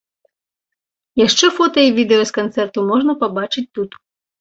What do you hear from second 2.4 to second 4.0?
канцэрту можна пабачыць тут.